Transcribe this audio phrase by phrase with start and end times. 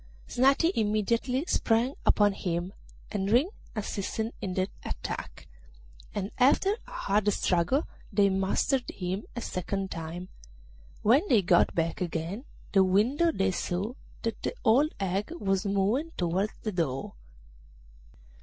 [0.27, 2.73] Snati immediately sprang upon him,
[3.11, 5.47] and Ring assisted in the attack,
[6.15, 10.29] and after a hard struggle they mastered him a second time.
[11.03, 13.93] When they got back again to the window they saw
[14.23, 17.13] that the old hag was moving towards the door.